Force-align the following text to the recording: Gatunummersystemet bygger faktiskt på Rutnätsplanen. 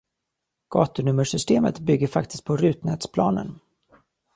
Gatunummersystemet 0.69 1.79
bygger 1.79 2.07
faktiskt 2.07 2.45
på 2.45 2.57
Rutnätsplanen. 2.57 3.59